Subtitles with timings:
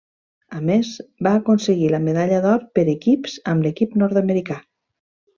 [0.59, 0.93] A més,
[1.27, 4.57] va aconseguir la medalla d'or per equips amb l'equip nord-americà.